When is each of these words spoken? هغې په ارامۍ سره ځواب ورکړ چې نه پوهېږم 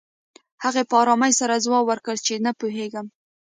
هغې 0.63 0.83
په 0.89 0.95
ارامۍ 1.01 1.31
سره 1.39 1.63
ځواب 1.65 1.83
ورکړ 1.87 2.15
چې 2.25 2.33
نه 2.45 2.51
پوهېږم 2.59 3.05